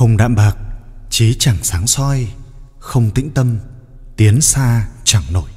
không 0.00 0.16
đạm 0.16 0.34
bạc 0.34 0.56
trí 1.10 1.34
chẳng 1.34 1.56
sáng 1.62 1.86
soi, 1.86 2.28
không 2.78 3.10
tĩnh 3.10 3.30
tâm, 3.30 3.58
tiến 4.16 4.40
xa 4.40 4.88
chẳng 5.04 5.22
nổi. 5.32 5.50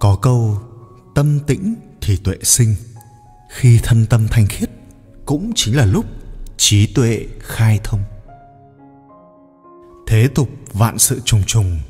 Có 0.00 0.18
câu, 0.22 0.58
tâm 1.14 1.40
tĩnh 1.46 1.74
thì 2.00 2.16
tuệ 2.16 2.36
sinh. 2.42 2.74
Khi 3.50 3.80
thân 3.82 4.06
tâm 4.06 4.28
thanh 4.30 4.46
khiết, 4.46 4.70
cũng 5.26 5.52
chính 5.54 5.76
là 5.76 5.84
lúc 5.84 6.04
trí 6.56 6.86
tuệ 6.94 7.26
khai 7.40 7.80
thông. 7.84 8.02
Thế 10.06 10.28
tục 10.34 10.48
vạn 10.72 10.98
sự 10.98 11.20
trùng 11.24 11.42
trùng, 11.46 11.80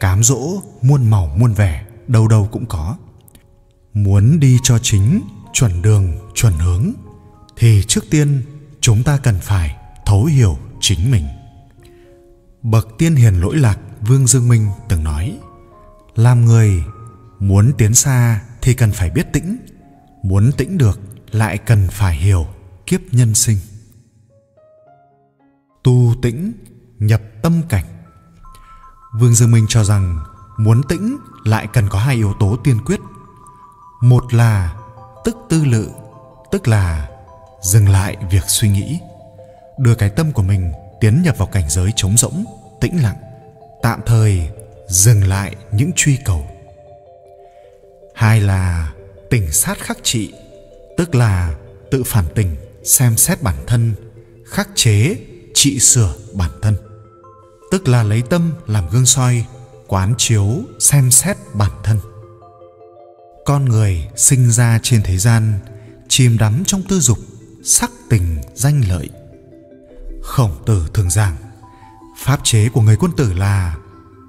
cám 0.00 0.22
dỗ 0.22 0.62
muôn 0.82 1.10
màu 1.10 1.26
muôn 1.38 1.54
vẻ, 1.54 1.86
đâu 2.06 2.28
đâu 2.28 2.48
cũng 2.52 2.66
có. 2.66 2.96
Muốn 3.94 4.40
đi 4.40 4.58
cho 4.62 4.78
chính, 4.78 5.20
chuẩn 5.52 5.82
đường, 5.82 6.12
chuẩn 6.34 6.54
hướng, 6.54 6.92
thì 7.56 7.82
trước 7.88 8.04
tiên 8.10 8.42
chúng 8.82 9.02
ta 9.02 9.18
cần 9.22 9.38
phải 9.40 9.76
thấu 10.06 10.24
hiểu 10.24 10.58
chính 10.80 11.10
mình. 11.10 11.26
Bậc 12.62 12.88
tiên 12.98 13.14
hiền 13.14 13.40
lỗi 13.40 13.56
lạc 13.56 13.78
vương 14.00 14.26
dương 14.26 14.48
minh 14.48 14.68
từng 14.88 15.04
nói, 15.04 15.38
làm 16.14 16.44
người 16.44 16.84
muốn 17.38 17.72
tiến 17.78 17.94
xa 17.94 18.42
thì 18.62 18.74
cần 18.74 18.92
phải 18.92 19.10
biết 19.10 19.32
tĩnh, 19.32 19.56
muốn 20.22 20.52
tĩnh 20.56 20.78
được 20.78 21.00
lại 21.30 21.58
cần 21.58 21.88
phải 21.90 22.14
hiểu 22.14 22.46
kiếp 22.86 23.00
nhân 23.12 23.34
sinh. 23.34 23.58
Tu 25.84 26.14
tĩnh, 26.22 26.52
nhập 26.98 27.22
tâm 27.42 27.62
cảnh. 27.68 27.84
Vương 29.18 29.34
dương 29.34 29.50
minh 29.50 29.66
cho 29.68 29.84
rằng 29.84 30.18
muốn 30.58 30.82
tĩnh 30.88 31.16
lại 31.44 31.68
cần 31.72 31.88
có 31.88 31.98
hai 31.98 32.14
yếu 32.14 32.34
tố 32.40 32.56
tiên 32.64 32.78
quyết. 32.84 33.00
Một 34.00 34.34
là 34.34 34.76
tức 35.24 35.36
tư 35.48 35.64
lự, 35.64 35.90
tức 36.52 36.68
là 36.68 37.11
dừng 37.62 37.88
lại 37.88 38.16
việc 38.30 38.44
suy 38.46 38.68
nghĩ. 38.68 38.98
Đưa 39.78 39.94
cái 39.94 40.10
tâm 40.10 40.32
của 40.32 40.42
mình 40.42 40.72
tiến 41.00 41.22
nhập 41.22 41.38
vào 41.38 41.48
cảnh 41.48 41.70
giới 41.70 41.90
trống 41.96 42.16
rỗng, 42.16 42.44
tĩnh 42.80 43.02
lặng. 43.02 43.16
Tạm 43.82 44.00
thời 44.06 44.48
dừng 44.88 45.24
lại 45.24 45.56
những 45.72 45.90
truy 45.96 46.18
cầu. 46.24 46.46
Hai 48.14 48.40
là 48.40 48.92
tỉnh 49.30 49.52
sát 49.52 49.78
khắc 49.78 49.98
trị, 50.02 50.32
tức 50.96 51.14
là 51.14 51.54
tự 51.90 52.02
phản 52.06 52.24
tỉnh, 52.34 52.56
xem 52.84 53.16
xét 53.16 53.42
bản 53.42 53.56
thân, 53.66 53.94
khắc 54.46 54.68
chế, 54.74 55.16
trị 55.54 55.78
sửa 55.78 56.14
bản 56.34 56.50
thân. 56.62 56.76
Tức 57.70 57.88
là 57.88 58.02
lấy 58.02 58.22
tâm 58.22 58.52
làm 58.66 58.88
gương 58.88 59.06
soi, 59.06 59.44
quán 59.86 60.14
chiếu, 60.18 60.48
xem 60.80 61.10
xét 61.10 61.36
bản 61.54 61.70
thân. 61.84 61.98
Con 63.44 63.64
người 63.64 64.08
sinh 64.16 64.50
ra 64.50 64.80
trên 64.82 65.02
thế 65.02 65.18
gian, 65.18 65.58
chìm 66.08 66.38
đắm 66.38 66.62
trong 66.66 66.82
tư 66.88 67.00
dục 67.00 67.18
sắc 67.64 67.90
tình, 68.08 68.40
danh 68.54 68.82
lợi. 68.88 69.10
Khổng 70.22 70.50
tử 70.66 70.86
thường 70.94 71.10
giảng, 71.10 71.36
pháp 72.18 72.40
chế 72.44 72.68
của 72.68 72.80
người 72.80 72.96
quân 72.96 73.12
tử 73.16 73.32
là 73.32 73.76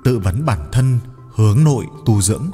tự 0.03 0.19
vấn 0.19 0.45
bản 0.45 0.69
thân, 0.71 0.99
hướng 1.35 1.63
nội, 1.63 1.85
tu 2.05 2.21
dưỡng. 2.21 2.51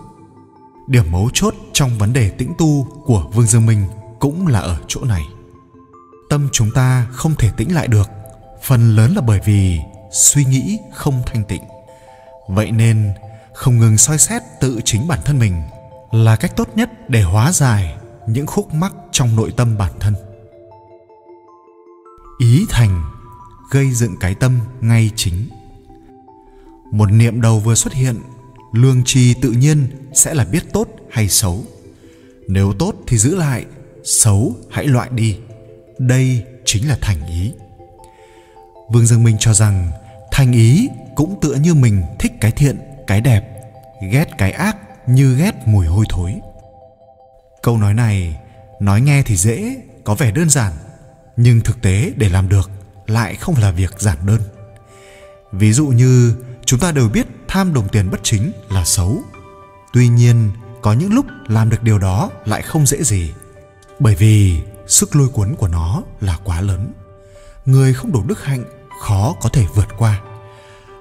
Điểm 0.87 1.11
mấu 1.11 1.29
chốt 1.33 1.53
trong 1.73 1.97
vấn 1.97 2.13
đề 2.13 2.29
tĩnh 2.29 2.53
tu 2.57 2.87
của 3.05 3.29
vương 3.33 3.45
dương 3.45 3.65
minh 3.65 3.85
cũng 4.19 4.47
là 4.47 4.59
ở 4.59 4.77
chỗ 4.87 5.03
này. 5.03 5.25
Tâm 6.29 6.49
chúng 6.51 6.71
ta 6.71 7.07
không 7.11 7.35
thể 7.35 7.51
tĩnh 7.57 7.75
lại 7.75 7.87
được, 7.87 8.09
phần 8.63 8.95
lớn 8.95 9.13
là 9.15 9.21
bởi 9.21 9.39
vì 9.45 9.79
suy 10.11 10.45
nghĩ 10.45 10.77
không 10.93 11.21
thanh 11.25 11.43
tịnh. 11.43 11.63
Vậy 12.47 12.71
nên, 12.71 13.13
không 13.53 13.77
ngừng 13.77 13.97
soi 13.97 14.17
xét 14.17 14.41
tự 14.61 14.79
chính 14.85 15.07
bản 15.07 15.19
thân 15.25 15.39
mình 15.39 15.61
là 16.11 16.35
cách 16.35 16.55
tốt 16.55 16.69
nhất 16.75 17.09
để 17.09 17.21
hóa 17.21 17.51
giải 17.51 17.97
những 18.27 18.47
khúc 18.47 18.73
mắc 18.73 18.93
trong 19.11 19.35
nội 19.35 19.53
tâm 19.57 19.77
bản 19.77 19.91
thân 19.99 20.13
ý 22.39 22.65
thành 22.69 23.03
gây 23.71 23.91
dựng 23.91 24.15
cái 24.19 24.35
tâm 24.35 24.59
ngay 24.81 25.11
chính. 25.15 25.49
Một 26.91 27.11
niệm 27.11 27.41
đầu 27.41 27.59
vừa 27.59 27.75
xuất 27.75 27.93
hiện, 27.93 28.15
lương 28.73 29.03
tri 29.05 29.33
tự 29.33 29.51
nhiên 29.51 29.87
sẽ 30.13 30.33
là 30.33 30.45
biết 30.45 30.73
tốt 30.73 30.87
hay 31.11 31.29
xấu. 31.29 31.63
Nếu 32.47 32.73
tốt 32.73 32.93
thì 33.07 33.17
giữ 33.17 33.35
lại, 33.35 33.65
xấu 34.03 34.55
hãy 34.71 34.87
loại 34.87 35.09
đi. 35.11 35.37
Đây 35.99 36.43
chính 36.65 36.87
là 36.87 36.97
thành 37.01 37.27
ý. 37.27 37.51
Vương 38.91 39.05
dương 39.05 39.23
minh 39.23 39.37
cho 39.39 39.53
rằng 39.53 39.91
thành 40.31 40.51
ý 40.51 40.89
cũng 41.15 41.39
tựa 41.41 41.55
như 41.55 41.73
mình 41.73 42.03
thích 42.19 42.31
cái 42.41 42.51
thiện, 42.51 42.79
cái 43.07 43.21
đẹp, 43.21 43.49
ghét 44.11 44.25
cái 44.37 44.51
ác 44.51 44.77
như 45.07 45.35
ghét 45.35 45.55
mùi 45.65 45.85
hôi 45.85 46.05
thối. 46.09 46.35
Câu 47.63 47.77
nói 47.77 47.93
này 47.93 48.39
nói 48.79 49.01
nghe 49.01 49.23
thì 49.23 49.35
dễ, 49.35 49.75
có 50.03 50.15
vẻ 50.15 50.31
đơn 50.31 50.49
giản 50.49 50.73
nhưng 51.41 51.61
thực 51.61 51.81
tế 51.81 52.13
để 52.17 52.29
làm 52.29 52.49
được 52.49 52.69
lại 53.07 53.35
không 53.35 53.55
là 53.55 53.71
việc 53.71 53.93
giản 53.99 54.17
đơn. 54.25 54.41
Ví 55.51 55.73
dụ 55.73 55.87
như 55.87 56.35
chúng 56.65 56.79
ta 56.79 56.91
đều 56.91 57.09
biết 57.09 57.27
tham 57.47 57.73
đồng 57.73 57.89
tiền 57.89 58.09
bất 58.11 58.19
chính 58.23 58.51
là 58.69 58.85
xấu. 58.85 59.21
Tuy 59.93 60.07
nhiên, 60.07 60.51
có 60.81 60.93
những 60.93 61.13
lúc 61.13 61.25
làm 61.47 61.69
được 61.69 61.83
điều 61.83 61.99
đó 61.99 62.29
lại 62.45 62.61
không 62.61 62.85
dễ 62.85 63.03
gì. 63.03 63.33
Bởi 63.99 64.15
vì 64.15 64.61
sức 64.87 65.15
lôi 65.15 65.27
cuốn 65.29 65.55
của 65.55 65.67
nó 65.67 66.03
là 66.21 66.37
quá 66.43 66.61
lớn. 66.61 66.93
Người 67.65 67.93
không 67.93 68.11
đủ 68.11 68.23
đức 68.27 68.43
hạnh 68.43 68.63
khó 69.01 69.35
có 69.41 69.49
thể 69.49 69.65
vượt 69.75 69.87
qua. 69.97 70.21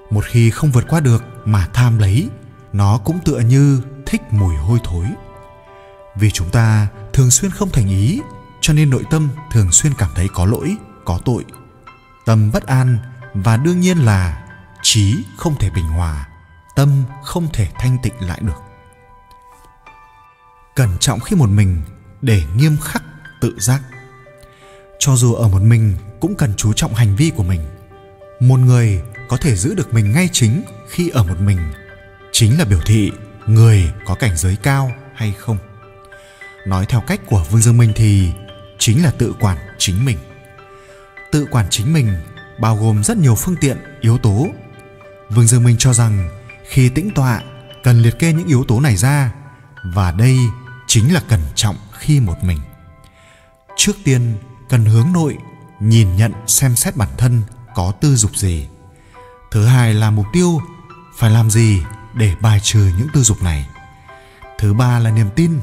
Một 0.09 0.25
khi 0.25 0.49
không 0.49 0.71
vượt 0.71 0.85
qua 0.89 0.99
được 0.99 1.23
mà 1.45 1.67
tham 1.73 1.97
lấy, 1.97 2.29
nó 2.73 2.97
cũng 2.97 3.19
tựa 3.25 3.39
như 3.39 3.81
thích 4.05 4.21
mùi 4.31 4.55
hôi 4.55 4.79
thối. 4.83 5.05
Vì 6.15 6.31
chúng 6.31 6.49
ta 6.49 6.87
thường 7.13 7.31
xuyên 7.31 7.51
không 7.51 7.69
thành 7.69 7.87
ý 7.87 8.21
cho 8.69 8.75
nên 8.75 8.89
nội 8.89 9.03
tâm 9.09 9.29
thường 9.51 9.71
xuyên 9.71 9.93
cảm 9.97 10.09
thấy 10.15 10.27
có 10.33 10.45
lỗi, 10.45 10.75
có 11.05 11.19
tội. 11.25 11.45
Tâm 12.25 12.51
bất 12.51 12.67
an 12.67 12.97
và 13.33 13.57
đương 13.57 13.79
nhiên 13.79 13.97
là 13.97 14.47
trí 14.81 15.15
không 15.37 15.55
thể 15.59 15.69
bình 15.69 15.85
hòa, 15.85 16.27
tâm 16.75 17.03
không 17.23 17.47
thể 17.53 17.67
thanh 17.79 17.97
tịnh 18.03 18.13
lại 18.19 18.39
được. 18.41 18.61
Cẩn 20.75 20.97
trọng 20.99 21.19
khi 21.19 21.35
một 21.35 21.49
mình 21.49 21.81
để 22.21 22.43
nghiêm 22.55 22.77
khắc 22.83 23.03
tự 23.41 23.55
giác. 23.59 23.81
Cho 24.99 25.15
dù 25.15 25.33
ở 25.33 25.47
một 25.47 25.61
mình 25.61 25.97
cũng 26.19 26.35
cần 26.35 26.53
chú 26.57 26.73
trọng 26.73 26.93
hành 26.93 27.15
vi 27.15 27.31
của 27.35 27.43
mình. 27.43 27.61
Một 28.39 28.59
người 28.59 29.01
có 29.29 29.37
thể 29.37 29.55
giữ 29.55 29.75
được 29.75 29.93
mình 29.93 30.13
ngay 30.13 30.29
chính 30.31 30.63
khi 30.89 31.09
ở 31.09 31.23
một 31.23 31.39
mình, 31.39 31.59
chính 32.31 32.59
là 32.59 32.65
biểu 32.65 32.79
thị 32.85 33.11
người 33.47 33.91
có 34.05 34.15
cảnh 34.15 34.37
giới 34.37 34.55
cao 34.63 34.91
hay 35.15 35.33
không. 35.37 35.57
Nói 36.67 36.85
theo 36.85 37.01
cách 37.07 37.19
của 37.25 37.45
vương 37.51 37.61
dương 37.61 37.77
minh 37.77 37.91
thì 37.95 38.31
chính 38.79 39.03
là 39.03 39.11
tự 39.11 39.33
quản 39.39 39.57
chính 39.77 40.05
mình. 40.05 40.17
Tự 41.31 41.45
quản 41.51 41.65
chính 41.69 41.93
mình 41.93 42.15
bao 42.59 42.75
gồm 42.75 43.03
rất 43.03 43.17
nhiều 43.17 43.35
phương 43.35 43.55
tiện, 43.61 43.77
yếu 44.01 44.17
tố. 44.17 44.47
Vương 45.29 45.47
dương 45.47 45.63
minh 45.63 45.75
cho 45.79 45.93
rằng 45.93 46.29
khi 46.69 46.89
tĩnh 46.89 47.09
tọa, 47.15 47.41
cần 47.83 48.01
liệt 48.01 48.19
kê 48.19 48.33
những 48.33 48.47
yếu 48.47 48.63
tố 48.63 48.79
này 48.79 48.95
ra, 48.95 49.31
và 49.83 50.11
đây 50.11 50.37
chính 50.87 51.13
là 51.13 51.21
cẩn 51.29 51.41
trọng 51.55 51.75
khi 51.99 52.19
một 52.19 52.43
mình. 52.43 52.59
Trước 53.75 53.93
tiên, 54.03 54.37
cần 54.69 54.85
hướng 54.85 55.13
nội, 55.13 55.37
nhìn 55.79 56.15
nhận 56.15 56.33
xem 56.47 56.75
xét 56.75 56.95
bản 56.95 57.09
thân 57.17 57.41
có 57.75 57.93
tư 58.01 58.15
dục 58.15 58.35
gì. 58.35 58.67
Thứ 59.51 59.65
hai 59.65 59.93
là 59.93 60.11
mục 60.11 60.25
tiêu, 60.33 60.59
phải 61.17 61.31
làm 61.31 61.49
gì 61.49 61.81
để 62.13 62.35
bài 62.41 62.59
trừ 62.63 62.91
những 62.97 63.07
tư 63.13 63.21
dục 63.23 63.43
này. 63.43 63.69
Thứ 64.59 64.73
ba 64.73 64.99
là 64.99 65.11
niềm 65.11 65.29
tin 65.35 65.59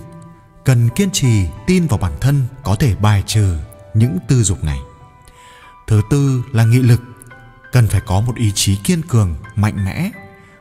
cần 0.66 0.88
kiên 0.88 1.10
trì 1.10 1.46
tin 1.66 1.86
vào 1.86 1.98
bản 1.98 2.12
thân 2.20 2.44
có 2.62 2.76
thể 2.76 2.94
bài 2.94 3.22
trừ 3.26 3.56
những 3.94 4.18
tư 4.28 4.42
dục 4.42 4.64
này. 4.64 4.78
Thứ 5.86 6.02
tư 6.10 6.42
là 6.52 6.64
nghị 6.64 6.78
lực. 6.78 7.00
Cần 7.72 7.88
phải 7.88 8.00
có 8.06 8.20
một 8.20 8.36
ý 8.36 8.52
chí 8.54 8.76
kiên 8.76 9.02
cường, 9.02 9.34
mạnh 9.54 9.84
mẽ. 9.84 10.10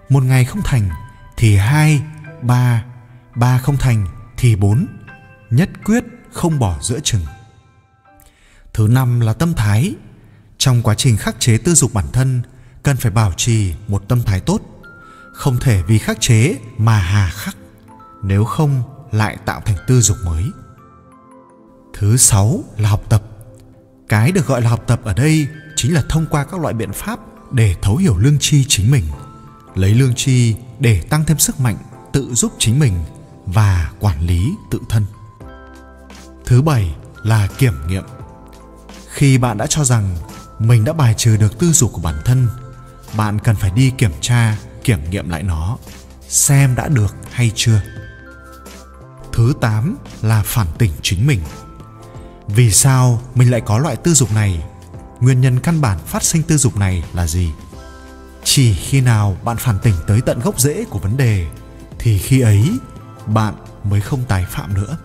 Một 0.09 0.23
ngày 0.23 0.45
không 0.45 0.61
thành 0.63 0.89
thì 1.37 1.55
hai, 1.55 2.01
ba 2.41 2.85
ba 3.35 3.57
không 3.57 3.77
thành 3.77 4.07
thì 4.37 4.55
bốn. 4.55 4.87
Nhất 5.49 5.69
quyết 5.85 6.03
không 6.31 6.59
bỏ 6.59 6.77
giữa 6.81 6.99
chừng. 6.99 7.25
Thứ 8.73 8.87
năm 8.87 9.19
là 9.19 9.33
tâm 9.33 9.53
thái. 9.53 9.95
Trong 10.57 10.81
quá 10.81 10.95
trình 10.95 11.17
khắc 11.17 11.39
chế 11.39 11.57
tư 11.57 11.73
dục 11.73 11.93
bản 11.93 12.05
thân, 12.13 12.41
cần 12.83 12.97
phải 12.97 13.11
bảo 13.11 13.33
trì 13.37 13.73
một 13.87 14.03
tâm 14.07 14.23
thái 14.23 14.39
tốt. 14.39 14.61
Không 15.33 15.57
thể 15.59 15.83
vì 15.83 15.97
khắc 15.97 16.21
chế 16.21 16.55
mà 16.77 16.99
hà 16.99 17.29
khắc. 17.29 17.57
Nếu 18.23 18.45
không 18.45 18.94
lại 19.15 19.37
tạo 19.45 19.61
thành 19.65 19.77
tư 19.87 20.01
dục 20.01 20.17
mới. 20.25 20.43
Thứ 21.93 22.17
sáu 22.17 22.63
là 22.77 22.89
học 22.89 23.03
tập. 23.09 23.23
Cái 24.09 24.31
được 24.31 24.47
gọi 24.47 24.61
là 24.61 24.69
học 24.69 24.83
tập 24.87 24.99
ở 25.03 25.13
đây 25.13 25.47
chính 25.75 25.93
là 25.93 26.03
thông 26.09 26.25
qua 26.29 26.43
các 26.43 26.59
loại 26.59 26.73
biện 26.73 26.93
pháp 26.93 27.19
để 27.51 27.75
thấu 27.81 27.97
hiểu 27.97 28.17
lương 28.17 28.39
tri 28.39 28.65
chính 28.67 28.91
mình, 28.91 29.03
lấy 29.75 29.93
lương 29.95 30.15
tri 30.15 30.55
để 30.79 31.01
tăng 31.01 31.25
thêm 31.25 31.37
sức 31.37 31.59
mạnh, 31.59 31.77
tự 32.13 32.33
giúp 32.33 32.53
chính 32.59 32.79
mình 32.79 33.03
và 33.45 33.91
quản 33.99 34.21
lý 34.21 34.51
tự 34.71 34.79
thân. 34.89 35.05
Thứ 36.45 36.61
bảy 36.61 36.95
là 37.23 37.47
kiểm 37.57 37.73
nghiệm. 37.87 38.03
Khi 39.09 39.37
bạn 39.37 39.57
đã 39.57 39.67
cho 39.67 39.83
rằng 39.83 40.15
mình 40.59 40.83
đã 40.83 40.93
bài 40.93 41.13
trừ 41.17 41.37
được 41.37 41.59
tư 41.59 41.71
dục 41.71 41.91
của 41.93 42.01
bản 42.01 42.15
thân, 42.25 42.47
bạn 43.17 43.39
cần 43.39 43.55
phải 43.55 43.71
đi 43.71 43.91
kiểm 43.97 44.11
tra, 44.21 44.57
kiểm 44.83 45.09
nghiệm 45.09 45.29
lại 45.29 45.43
nó, 45.43 45.77
xem 46.27 46.75
đã 46.75 46.87
được 46.87 47.15
hay 47.31 47.51
chưa 47.55 47.81
thứ 49.35 49.53
tám 49.61 49.97
là 50.21 50.43
phản 50.45 50.67
tỉnh 50.77 50.91
chính 51.01 51.27
mình. 51.27 51.39
Vì 52.47 52.71
sao 52.71 53.21
mình 53.35 53.51
lại 53.51 53.61
có 53.61 53.77
loại 53.77 53.95
tư 53.95 54.13
dục 54.13 54.31
này? 54.31 54.63
Nguyên 55.19 55.41
nhân 55.41 55.59
căn 55.59 55.81
bản 55.81 55.99
phát 56.05 56.23
sinh 56.23 56.43
tư 56.43 56.57
dục 56.57 56.77
này 56.77 57.03
là 57.13 57.27
gì? 57.27 57.51
Chỉ 58.43 58.73
khi 58.73 59.01
nào 59.01 59.37
bạn 59.43 59.57
phản 59.57 59.79
tỉnh 59.79 59.93
tới 60.07 60.21
tận 60.21 60.39
gốc 60.39 60.59
rễ 60.59 60.85
của 60.89 60.99
vấn 60.99 61.17
đề, 61.17 61.47
thì 61.99 62.17
khi 62.17 62.41
ấy 62.41 62.71
bạn 63.25 63.53
mới 63.83 64.01
không 64.01 64.23
tái 64.27 64.45
phạm 64.49 64.73
nữa. 64.73 64.97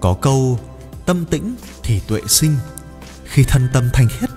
Có 0.00 0.14
câu, 0.14 0.60
tâm 1.06 1.24
tĩnh 1.24 1.56
thì 1.82 2.00
tuệ 2.00 2.20
sinh. 2.28 2.56
Khi 3.24 3.44
thân 3.44 3.68
tâm 3.72 3.88
thanh 3.92 4.08
khiết, 4.08 4.30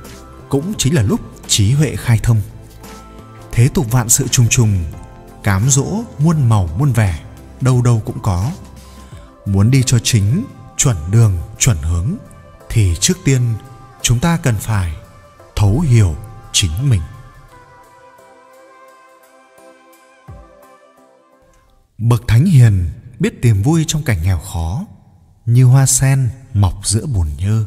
cũng 0.50 0.74
chính 0.78 0.96
là 0.96 1.02
lúc 1.02 1.20
trí 1.48 1.72
huệ 1.72 1.96
khai 1.96 2.20
thông. 2.24 2.42
Thế 3.52 3.68
tục 3.74 3.92
vạn 3.92 4.10
sự 4.10 4.28
trùng 4.28 4.48
trùng, 4.50 4.84
cám 5.44 5.70
dỗ 5.70 6.04
muôn 6.20 6.50
màu 6.50 6.70
muôn 6.78 6.92
vẻ 6.92 7.20
đâu 7.62 7.82
đâu 7.82 8.02
cũng 8.06 8.20
có. 8.24 8.52
Muốn 9.46 9.72
đi 9.72 9.84
cho 9.86 10.00
chính, 10.04 10.46
chuẩn 10.78 10.98
đường, 11.12 11.38
chuẩn 11.60 11.78
hướng, 11.78 12.16
thì 12.70 12.96
trước 13.00 13.18
tiên 13.26 13.42
chúng 14.02 14.20
ta 14.20 14.38
cần 14.44 14.56
phải 14.56 14.96
thấu 15.56 15.80
hiểu 15.80 16.16
chính 16.52 16.90
mình. 16.90 17.02
Bậc 21.98 22.28
thánh 22.28 22.46
hiền 22.46 22.90
biết 23.20 23.42
tìm 23.42 23.62
vui 23.62 23.84
trong 23.88 24.04
cảnh 24.04 24.18
nghèo 24.24 24.40
khó, 24.40 24.86
như 25.46 25.66
hoa 25.66 25.86
sen 25.86 26.30
mọc 26.54 26.74
giữa 26.84 27.06
bùn 27.06 27.28
nhơ. 27.38 27.66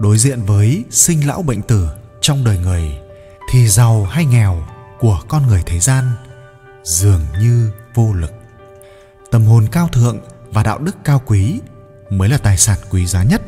Đối 0.00 0.18
diện 0.18 0.42
với 0.42 0.84
sinh 0.90 1.26
lão 1.26 1.42
bệnh 1.42 1.62
tử 1.62 1.88
trong 2.20 2.44
đời 2.44 2.58
người, 2.58 2.98
thì 3.50 3.68
giàu 3.68 4.04
hay 4.04 4.24
nghèo 4.24 4.66
của 4.98 5.20
con 5.28 5.46
người 5.46 5.62
thế 5.66 5.80
gian 5.80 6.12
dường 6.86 7.20
như 7.40 7.70
vô 7.94 8.12
lực. 8.12 8.32
Tâm 9.30 9.44
hồn 9.44 9.66
cao 9.72 9.88
thượng 9.88 10.18
và 10.50 10.62
đạo 10.62 10.78
đức 10.78 10.96
cao 11.04 11.22
quý 11.26 11.60
mới 12.10 12.28
là 12.28 12.38
tài 12.38 12.56
sản 12.56 12.78
quý 12.90 13.06
giá 13.06 13.22
nhất 13.22 13.42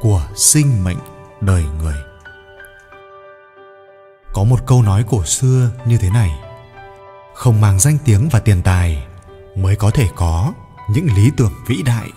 của 0.00 0.28
sinh 0.36 0.84
mệnh 0.84 0.98
đời 1.40 1.64
người. 1.78 1.96
Có 4.32 4.44
một 4.44 4.66
câu 4.66 4.82
nói 4.82 5.04
cổ 5.08 5.24
xưa 5.24 5.70
như 5.86 5.98
thế 5.98 6.10
này, 6.10 6.30
không 7.34 7.60
mang 7.60 7.80
danh 7.80 7.98
tiếng 8.04 8.28
và 8.28 8.40
tiền 8.40 8.62
tài 8.62 9.06
mới 9.56 9.76
có 9.76 9.90
thể 9.90 10.08
có 10.16 10.52
những 10.90 11.08
lý 11.16 11.30
tưởng 11.36 11.52
vĩ 11.66 11.82
đại. 11.82 12.10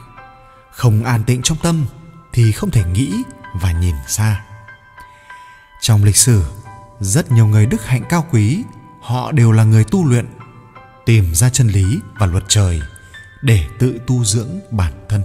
Không 0.72 1.04
an 1.04 1.24
tịnh 1.24 1.42
trong 1.42 1.58
tâm 1.64 1.86
thì 2.34 2.52
không 2.52 2.72
thể 2.72 2.84
nghĩ 2.84 3.24
và 3.62 3.72
nhìn 3.72 3.96
xa. 4.08 4.46
Trong 5.82 6.04
lịch 6.04 6.18
sử, 6.18 6.44
rất 7.00 7.32
nhiều 7.32 7.48
người 7.48 7.66
đức 7.66 7.86
hạnh 7.86 8.04
cao 8.10 8.26
quý, 8.32 8.64
họ 9.02 9.32
đều 9.32 9.52
là 9.52 9.64
người 9.64 9.84
tu 9.84 10.06
luyện 10.06 10.26
tìm 11.12 11.36
ra 11.36 11.50
chân 11.50 11.68
lý 11.68 12.00
và 12.20 12.26
luật 12.26 12.44
trời 12.48 12.82
để 13.42 13.66
tự 13.80 14.00
tu 14.08 14.24
dưỡng 14.24 14.60
bản 14.72 14.94
thân. 15.10 15.24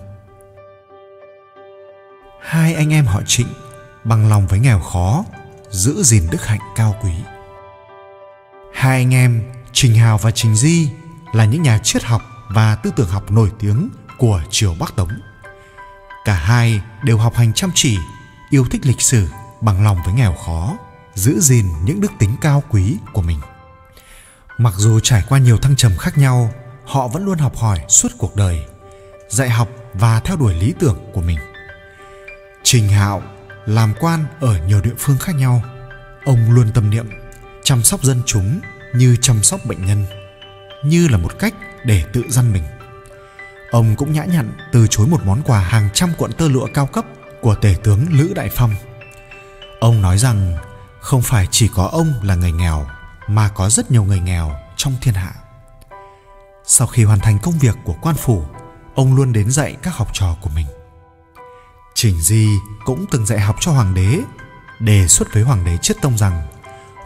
Hai 2.43 2.75
anh 2.75 2.93
em 2.93 3.07
họ 3.07 3.23
trịnh 3.27 3.47
bằng 4.05 4.29
lòng 4.29 4.47
với 4.47 4.59
nghèo 4.59 4.81
khó, 4.81 5.25
giữ 5.71 6.03
gìn 6.03 6.23
đức 6.31 6.47
hạnh 6.47 6.61
cao 6.77 6.95
quý. 7.03 7.11
Hai 8.75 8.97
anh 8.97 9.15
em 9.15 9.43
trình 9.73 9.95
hào 9.95 10.19
và 10.19 10.31
trình 10.31 10.57
di 10.57 10.89
là 11.33 11.45
những 11.45 11.63
nhà 11.63 11.79
triết 11.79 12.05
học 12.05 12.23
và 12.49 12.75
tư 12.75 12.93
tưởng 12.97 13.09
học 13.09 13.31
nổi 13.31 13.53
tiếng 13.59 13.89
của 14.19 14.43
triều 14.51 14.75
bắc 14.81 14.97
tống. 14.97 15.21
Cả 16.25 16.35
hai 16.35 16.81
đều 17.05 17.19
học 17.19 17.35
hành 17.35 17.53
chăm 17.53 17.71
chỉ, 17.75 17.99
yêu 18.51 18.67
thích 18.71 18.87
lịch 18.87 19.01
sử 19.01 19.29
bằng 19.61 19.85
lòng 19.85 19.99
với 20.05 20.15
nghèo 20.15 20.35
khó, 20.35 20.77
giữ 21.15 21.41
gìn 21.41 21.67
những 21.85 22.01
đức 22.01 22.13
tính 22.19 22.37
cao 22.41 22.63
quý 22.71 22.97
của 23.13 23.23
mình 23.23 23.39
mặc 24.59 24.75
dù 24.77 25.01
trải 25.01 25.23
qua 25.29 25.39
nhiều 25.39 25.59
thăng 25.59 25.77
trầm 25.77 25.97
khác 25.97 26.19
nhau, 26.19 26.55
họ 26.85 27.09
vẫn 27.09 27.25
luôn 27.25 27.39
học 27.39 27.57
hỏi 27.57 27.81
suốt 27.89 28.09
cuộc 28.19 28.37
đời, 28.37 28.67
dạy 29.29 29.51
học 29.51 29.69
và 29.95 30.21
theo 30.21 30.37
đuổi 30.37 30.55
lý 30.55 30.75
tưởng 30.79 31.11
của 31.13 31.21
mình. 31.21 31.39
Trình 32.63 32.89
hạo 32.89 33.23
làm 33.67 33.95
quan 34.01 34.25
ở 34.41 34.59
nhiều 34.67 34.81
địa 34.81 34.95
phương 34.99 35.19
khác 35.19 35.37
nhau. 35.37 35.63
Ông 36.25 36.51
luôn 36.51 36.73
tâm 36.75 36.91
niệm 36.91 37.07
chăm 37.65 37.83
sóc 37.83 38.03
dân 38.03 38.23
chúng 38.27 38.61
như 38.95 39.17
chăm 39.21 39.43
sóc 39.43 39.61
bệnh 39.65 39.87
nhân, 39.87 40.07
như 40.85 41.09
là 41.09 41.19
một 41.19 41.39
cách 41.39 41.55
để 41.85 42.05
tự 42.13 42.23
dân 42.29 42.53
mình. 42.53 42.63
Ông 43.71 43.97
cũng 43.97 44.13
nhã 44.13 44.25
nhặn 44.25 44.53
từ 44.73 44.87
chối 44.91 45.07
một 45.07 45.21
món 45.25 45.43
quà 45.43 45.61
hàng 45.61 45.89
trăm 45.95 46.13
cuộn 46.19 46.33
tơ 46.33 46.49
lụa 46.49 46.69
cao 46.75 46.87
cấp 46.87 47.05
của 47.41 47.55
tể 47.55 47.75
tướng 47.83 48.07
lữ 48.11 48.33
đại 48.35 48.51
phong. 48.57 48.75
Ông 49.81 50.03
nói 50.03 50.19
rằng 50.19 50.57
không 51.01 51.23
phải 51.23 51.49
chỉ 51.51 51.69
có 51.75 51.89
ông 51.93 52.13
là 52.23 52.35
người 52.35 52.53
nghèo 52.53 52.87
mà 53.29 53.49
có 53.49 53.71
rất 53.71 53.91
nhiều 53.91 54.05
người 54.05 54.21
nghèo 54.21 54.53
trong 54.77 54.95
thiên 55.01 55.15
hạ. 55.15 55.33
Sau 56.65 56.87
khi 56.87 57.05
hoàn 57.05 57.19
thành 57.19 57.39
công 57.43 57.59
việc 57.59 57.77
của 57.85 57.97
quan 58.03 58.17
phủ, 58.17 58.45
ông 58.95 59.15
luôn 59.15 59.33
đến 59.33 59.51
dạy 59.51 59.77
các 59.83 59.95
học 59.95 60.09
trò 60.13 60.37
của 60.41 60.51
mình. 60.55 60.67
Trình 61.95 62.21
di 62.21 62.49
cũng 62.85 63.07
từng 63.11 63.27
dạy 63.27 63.41
học 63.41 63.57
cho 63.61 63.73
hoàng 63.73 63.95
đế, 63.95 64.21
đề 64.81 65.07
xuất 65.07 65.33
với 65.33 65.43
hoàng 65.43 65.65
đế 65.65 65.77
chiết 65.77 65.97
tông 66.03 66.19
rằng 66.19 66.43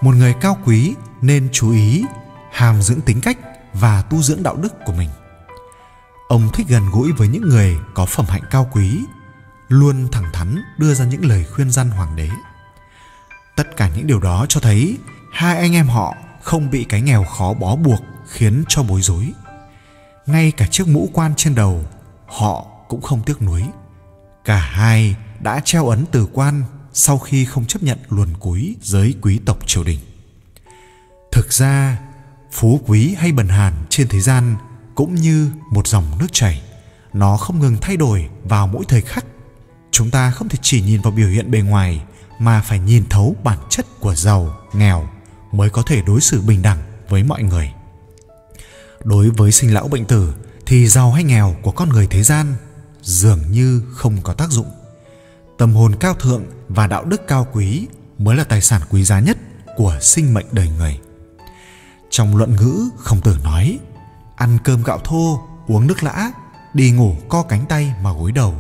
một 0.01 0.15
người 0.15 0.35
cao 0.41 0.59
quý 0.65 0.95
nên 1.21 1.49
chú 1.53 1.71
ý 1.71 2.05
hàm 2.53 2.83
dưỡng 2.83 3.01
tính 3.01 3.21
cách 3.21 3.39
và 3.75 4.03
tu 4.03 4.23
dưỡng 4.23 4.43
đạo 4.43 4.57
đức 4.57 4.73
của 4.87 4.93
mình. 4.93 5.09
Ông 6.29 6.49
thích 6.53 6.67
gần 6.69 6.91
gũi 6.91 7.13
với 7.13 7.29
những 7.29 7.49
người 7.49 7.79
có 7.95 8.07
phẩm 8.07 8.27
hạnh 8.29 8.43
cao 8.51 8.71
quý, 8.73 9.05
luôn 9.69 10.09
thẳng 10.13 10.33
thắn 10.33 10.63
đưa 10.79 10.95
ra 10.95 11.05
những 11.05 11.25
lời 11.25 11.47
khuyên 11.55 11.71
răn 11.71 11.91
hoàng 11.91 12.17
đế. 12.17 12.29
Tất 13.57 13.77
cả 13.77 13.91
những 13.97 14.07
điều 14.07 14.21
đó 14.21 14.47
cho 14.49 14.61
thấy 14.61 14.99
hai 15.41 15.59
anh 15.59 15.73
em 15.73 15.89
họ 15.89 16.17
không 16.43 16.71
bị 16.71 16.85
cái 16.85 17.01
nghèo 17.01 17.25
khó 17.25 17.55
bó 17.55 17.77
buộc 17.77 18.01
khiến 18.29 18.65
cho 18.69 18.83
bối 18.83 19.03
rối. 19.03 19.33
Ngay 20.27 20.53
cả 20.53 20.67
chiếc 20.71 20.89
mũ 20.89 21.11
quan 21.13 21.33
trên 21.37 21.55
đầu, 21.55 21.85
họ 22.27 22.67
cũng 22.89 23.03
không 23.03 23.23
tiếc 23.27 23.43
nuối. 23.43 23.63
Cả 24.45 24.57
hai 24.57 25.17
đã 25.41 25.61
treo 25.65 25.89
ấn 25.89 26.05
từ 26.13 26.27
quan 26.33 26.63
sau 26.93 27.19
khi 27.19 27.45
không 27.45 27.67
chấp 27.67 27.83
nhận 27.83 27.99
luồn 28.09 28.29
cúi 28.41 28.77
giới 28.83 29.15
quý 29.23 29.41
tộc 29.45 29.67
triều 29.67 29.85
đình. 29.85 29.99
Thực 31.33 31.53
ra, 31.53 31.99
phú 32.53 32.81
quý 32.87 33.15
hay 33.19 33.33
bần 33.33 33.49
hàn 33.49 33.75
trên 33.89 34.09
thế 34.09 34.21
gian 34.21 34.57
cũng 34.95 35.15
như 35.15 35.51
một 35.73 35.87
dòng 35.87 36.05
nước 36.19 36.33
chảy, 36.33 36.63
nó 37.13 37.37
không 37.37 37.61
ngừng 37.61 37.77
thay 37.81 37.97
đổi 37.97 38.29
vào 38.45 38.67
mỗi 38.67 38.85
thời 38.89 39.01
khắc. 39.01 39.25
Chúng 39.91 40.11
ta 40.11 40.31
không 40.31 40.49
thể 40.49 40.59
chỉ 40.63 40.83
nhìn 40.83 41.01
vào 41.01 41.13
biểu 41.13 41.29
hiện 41.29 41.51
bề 41.51 41.61
ngoài 41.61 42.03
mà 42.39 42.63
phải 42.63 42.79
nhìn 42.79 43.05
thấu 43.11 43.37
bản 43.45 43.59
chất 43.69 43.87
của 44.01 44.15
giàu, 44.15 44.57
nghèo 44.73 45.09
mới 45.53 45.71
có 45.71 45.83
thể 45.83 46.03
đối 46.03 46.21
xử 46.21 46.41
bình 46.41 46.63
đẳng 46.63 46.79
với 47.09 47.23
mọi 47.23 47.43
người. 47.43 47.73
Đối 49.05 49.31
với 49.31 49.53
sinh 49.53 49.75
lão 49.75 49.89
bệnh 49.89 50.05
tử, 50.05 50.35
thì 50.67 50.89
giàu 50.89 51.13
hay 51.13 51.25
nghèo 51.25 51.57
của 51.63 51.71
con 51.71 51.89
người 51.89 52.07
thế 52.07 52.23
gian 52.23 52.55
dường 53.03 53.41
như 53.51 53.83
không 53.93 54.17
có 54.23 54.33
tác 54.33 54.51
dụng. 54.51 54.71
Tâm 55.59 55.75
hồn 55.75 55.95
cao 56.01 56.15
thượng 56.15 56.45
và 56.69 56.87
đạo 56.87 57.05
đức 57.05 57.27
cao 57.29 57.47
quý 57.53 57.87
mới 58.19 58.37
là 58.37 58.45
tài 58.45 58.61
sản 58.61 58.83
quý 58.91 59.05
giá 59.05 59.21
nhất 59.21 59.39
của 59.77 59.99
sinh 60.01 60.35
mệnh 60.35 60.47
đời 60.53 60.69
người. 60.79 61.01
Trong 62.11 62.37
luận 62.37 62.57
ngữ 62.57 62.91
khổng 62.99 63.21
tử 63.21 63.37
nói, 63.45 63.79
ăn 64.37 64.59
cơm 64.65 64.83
gạo 64.83 64.99
thô, 65.05 65.43
uống 65.69 65.87
nước 65.87 66.03
lã, 66.03 66.31
đi 66.75 66.91
ngủ 66.91 67.17
co 67.29 67.43
cánh 67.43 67.67
tay 67.67 67.95
mà 68.03 68.13
gối 68.13 68.33
đầu. 68.33 68.55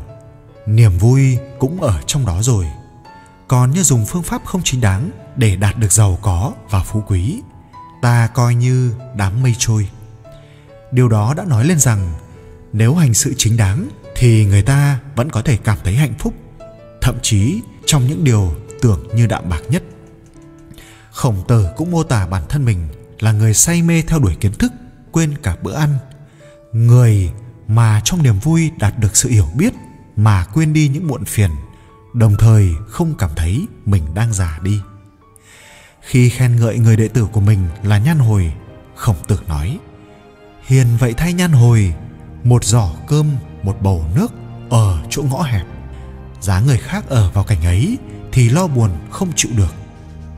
Niềm 0.67 0.99
vui 0.99 1.39
cũng 1.59 1.81
ở 1.81 2.01
trong 2.07 2.27
đó 2.27 2.43
rồi. 2.43 2.67
Còn 3.49 3.71
như 3.71 3.83
dùng 3.83 4.07
phương 4.07 4.23
pháp 4.23 4.43
không 4.45 4.61
chính 4.65 4.81
đáng 4.81 5.11
để 5.37 5.57
đạt 5.57 5.79
được 5.79 5.93
giàu 5.93 6.19
có 6.23 6.53
và 6.71 6.83
phú 6.83 7.05
quý. 7.07 7.43
Ta 8.03 8.29
coi 8.35 8.55
như 8.55 8.95
đám 9.17 9.43
mây 9.43 9.55
trôi. 9.59 9.89
Điều 10.93 11.09
đó 11.09 11.35
đã 11.35 11.45
nói 11.45 11.65
lên 11.65 11.79
rằng, 11.79 12.13
nếu 12.73 12.95
hành 12.95 13.15
sự 13.15 13.35
chính 13.37 13.57
đáng 13.57 13.89
thì 14.17 14.45
người 14.45 14.63
ta 14.63 14.99
vẫn 15.17 15.31
có 15.31 15.43
thể 15.43 15.57
cảm 15.57 15.79
thấy 15.85 15.95
hạnh 15.95 16.15
phúc, 16.19 16.35
thậm 17.01 17.19
chí 17.23 17.61
trong 17.87 18.07
những 18.07 18.25
điều 18.25 18.55
tưởng 18.83 19.09
như 19.15 19.27
đạm 19.27 19.49
bạc 19.49 19.61
nhất. 19.69 19.83
Khổng 21.11 21.43
tử 21.49 21.67
cũng 21.77 21.91
mô 21.91 22.03
tả 22.03 22.27
bản 22.27 22.43
thân 22.49 22.65
mình 22.65 22.89
là 23.19 23.33
người 23.33 23.55
say 23.55 23.83
mê 23.83 24.03
theo 24.03 24.19
đuổi 24.19 24.37
kiến 24.41 24.53
thức, 24.53 24.73
quên 25.13 25.39
cả 25.43 25.57
bữa 25.63 25.75
ăn. 25.75 25.99
Người 26.73 27.31
mà 27.69 28.01
trong 28.05 28.23
niềm 28.23 28.39
vui 28.39 28.71
đạt 28.79 28.99
được 28.99 29.17
sự 29.17 29.29
hiểu 29.29 29.47
biết 29.57 29.73
mà 30.17 30.45
quên 30.55 30.73
đi 30.73 30.89
những 30.89 31.07
muộn 31.07 31.25
phiền, 31.25 31.51
đồng 32.15 32.35
thời 32.39 32.71
không 32.89 33.15
cảm 33.19 33.31
thấy 33.37 33.67
mình 33.85 34.03
đang 34.15 34.33
già 34.33 34.59
đi 34.63 34.81
khi 36.01 36.29
khen 36.29 36.57
ngợi 36.57 36.79
người 36.79 36.97
đệ 36.97 37.09
tử 37.09 37.27
của 37.33 37.41
mình 37.41 37.69
là 37.83 37.99
nhan 37.99 38.19
hồi, 38.19 38.53
khổng 38.95 39.17
tử 39.29 39.41
nói, 39.49 39.79
hiền 40.67 40.87
vậy 40.99 41.15
thay 41.17 41.33
nhan 41.33 41.53
hồi, 41.53 41.95
một 42.45 42.65
giỏ 42.65 42.91
cơm, 43.09 43.27
một 43.63 43.77
bầu 43.83 44.05
nước 44.15 44.33
ở 44.71 44.99
chỗ 45.11 45.23
ngõ 45.23 45.43
hẹp. 45.43 45.67
Giá 46.41 46.61
người 46.61 46.79
khác 46.79 47.05
ở 47.09 47.31
vào 47.31 47.45
cảnh 47.45 47.65
ấy 47.65 47.99
thì 48.33 48.49
lo 48.49 48.67
buồn 48.67 48.91
không 49.11 49.33
chịu 49.37 49.51
được. 49.57 49.75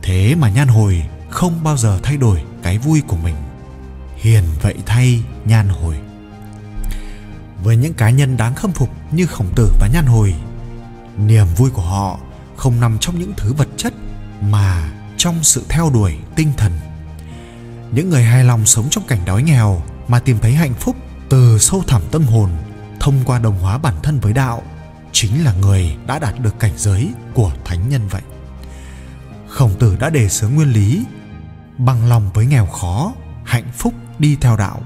Thế 0.03 0.35
mà 0.35 0.51
nhan 0.51 0.69
hồi 0.69 1.03
không 1.31 1.65
bao 1.65 1.77
giờ 1.77 2.01
thay 2.03 2.17
đổi 2.17 2.43
cái 2.63 2.79
vui 2.79 3.03
của 3.07 3.17
mình. 3.17 3.35
Hiền 4.17 4.45
vậy 4.63 4.75
thay 4.87 5.23
nhan 5.45 5.69
hồi. 5.69 5.97
Với 7.63 7.77
những 7.77 7.95
cá 7.95 8.11
nhân 8.11 8.37
đáng 8.37 8.55
khâm 8.55 8.73
phục 8.73 8.91
như 9.13 9.27
khổng 9.27 9.53
tử 9.57 9.73
và 9.81 9.89
nhan 9.93 10.07
hồi, 10.07 10.35
niềm 11.19 11.47
vui 11.57 11.71
của 11.71 11.83
họ 11.83 12.19
không 12.57 12.81
nằm 12.81 12.99
trong 12.99 13.19
những 13.19 13.33
thứ 13.37 13.53
vật 13.53 13.69
chất 13.77 13.93
mà 14.41 14.93
trong 15.23 15.43
sự 15.43 15.65
theo 15.69 15.91
đuổi 15.91 16.17
tinh 16.37 16.53
thần. 16.57 16.73
Những 17.93 18.11
người 18.11 18.23
hài 18.23 18.45
lòng 18.45 18.67
sống 18.67 18.87
trong 18.91 19.05
cảnh 19.07 19.19
đói 19.27 19.43
nghèo 19.43 19.83
mà 20.09 20.21
tìm 20.21 20.39
thấy 20.43 20.53
hạnh 20.53 20.75
phúc 20.75 20.97
từ 21.29 21.59
sâu 21.59 21.83
thẳm 21.87 22.03
tâm 22.11 22.23
hồn, 22.23 22.51
thông 23.01 23.15
qua 23.25 23.39
đồng 23.39 23.59
hóa 23.59 23.79
bản 23.79 23.95
thân 24.03 24.21
với 24.21 24.33
đạo, 24.33 24.63
chính 25.13 25.45
là 25.45 25.55
người 25.55 25.97
đã 26.07 26.19
đạt 26.19 26.41
được 26.41 26.59
cảnh 26.59 26.73
giới 26.77 27.09
của 27.35 27.53
thánh 27.65 27.89
nhân 27.89 28.09
vậy. 28.09 28.23
Khổng 29.49 29.75
tử 29.79 29.97
đã 30.01 30.11
đề 30.11 30.29
xướng 30.29 30.55
nguyên 30.55 30.73
lý, 30.73 31.05
bằng 31.79 32.09
lòng 32.09 32.31
với 32.35 32.47
nghèo 32.47 32.67
khó, 32.67 33.13
hạnh 33.45 33.73
phúc 33.77 33.95
đi 34.19 34.37
theo 34.41 34.57
đạo, 34.57 34.83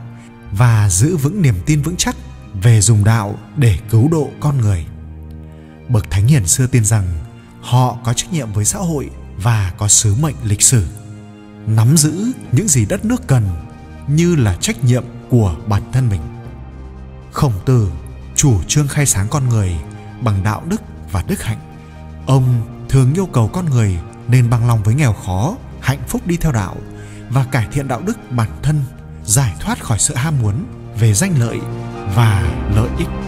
và 0.53 0.89
giữ 0.91 1.17
vững 1.17 1.43
niềm 1.43 1.55
tin 1.67 1.83
vững 1.83 1.97
chắc 1.97 2.17
về 2.63 2.81
dùng 2.81 3.05
đạo 3.05 3.39
để 3.57 3.79
cứu 3.91 4.09
độ 4.09 4.29
con 4.41 4.59
người. 4.59 4.87
Bậc 5.89 6.11
thánh 6.11 6.27
hiền 6.27 6.47
xưa 6.47 6.67
tin 6.67 6.85
rằng 6.85 7.05
họ 7.61 7.97
có 8.05 8.13
trách 8.13 8.33
nhiệm 8.33 8.53
với 8.53 8.65
xã 8.65 8.79
hội 8.79 9.11
và 9.37 9.73
có 9.79 9.89
sứ 9.89 10.15
mệnh 10.15 10.35
lịch 10.45 10.63
sử. 10.63 10.87
Nắm 11.67 11.97
giữ 11.97 12.33
những 12.53 12.69
gì 12.69 12.87
đất 12.87 13.05
nước 13.05 13.27
cần 13.27 13.49
như 14.09 14.37
là 14.37 14.57
trách 14.61 14.85
nhiệm 14.85 15.05
của 15.31 15.57
bản 15.67 15.83
thân 15.93 16.09
mình. 16.09 16.21
Khổng 17.33 17.53
tử, 17.67 17.91
chủ 18.35 18.63
trương 18.69 18.89
khai 18.89 19.07
sáng 19.07 19.27
con 19.31 19.49
người 19.49 19.77
bằng 20.21 20.43
đạo 20.45 20.63
đức 20.69 20.83
và 21.13 21.25
đức 21.29 21.43
hạnh. 21.43 21.59
Ông 22.27 22.67
thường 22.89 23.15
yêu 23.15 23.27
cầu 23.27 23.49
con 23.49 23.71
người 23.71 23.99
nên 24.29 24.51
bằng 24.51 24.67
lòng 24.67 24.83
với 24.83 24.95
nghèo 24.95 25.13
khó, 25.13 25.57
hạnh 25.81 26.01
phúc 26.09 26.27
đi 26.27 26.37
theo 26.37 26.53
đạo 26.53 26.77
và 27.31 27.45
cải 27.45 27.69
thiện 27.73 27.89
đạo 27.89 28.03
đức 28.07 28.19
bản 28.31 28.51
thân, 28.63 28.83
giải 29.25 29.55
thoát 29.61 29.85
khỏi 29.85 29.99
sự 29.99 30.15
ham 30.15 30.35
muốn 30.43 30.65
về 30.99 31.15
danh 31.15 31.39
lợi 31.39 31.59
và 32.15 32.43
lợi 32.75 32.89
ích. 32.99 33.26